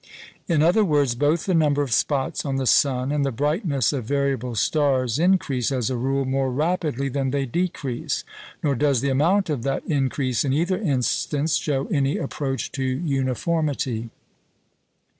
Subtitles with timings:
[0.47, 4.05] In other words, both the number of spots on the sun and the brightness of
[4.05, 8.23] variable stars increase, as a rule, more rapidly than they decrease;
[8.63, 14.09] nor does the amount of that increase, in either instance, show any approach to uniformity.